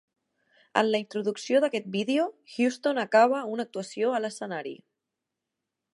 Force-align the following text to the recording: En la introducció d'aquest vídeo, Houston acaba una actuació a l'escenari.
En 0.81 0.87
la 0.95 1.01
introducció 1.03 1.61
d'aquest 1.65 1.85
vídeo, 1.97 2.25
Houston 2.55 3.03
acaba 3.05 3.45
una 3.53 3.69
actuació 3.69 4.11
a 4.15 4.23
l'escenari. 4.25 4.77